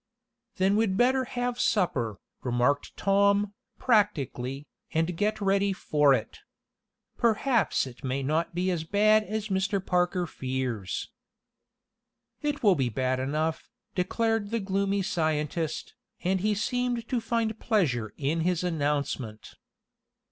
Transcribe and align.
"Then 0.55 0.77
we'd 0.77 0.97
better 0.97 1.25
have 1.25 1.59
supper," 1.59 2.17
remarked 2.41 2.97
Tom, 2.97 3.53
practically, 3.77 4.65
"and 4.91 5.15
get 5.15 5.39
ready 5.39 5.73
for 5.73 6.11
it. 6.15 6.39
Perhaps 7.19 7.85
it 7.85 8.03
may 8.03 8.23
not 8.23 8.55
be 8.55 8.71
as 8.71 8.83
bad 8.83 9.23
as 9.23 9.49
Mr. 9.49 9.77
Parker 9.79 10.25
fears." 10.25 11.11
"It 12.41 12.63
will 12.63 12.73
be 12.73 12.89
bad 12.89 13.19
enough," 13.19 13.69
declared 13.93 14.49
the 14.49 14.59
gloomy 14.59 15.03
scientist, 15.03 15.93
and 16.23 16.39
he 16.41 16.55
seemed 16.55 17.07
to 17.07 17.21
find 17.21 17.59
pleasure 17.59 18.11
in 18.17 18.39
his 18.39 18.63
announcement. 18.63 19.53